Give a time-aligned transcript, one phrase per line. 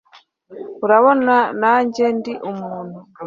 [0.85, 2.97] urabona nanjye ndi umuntu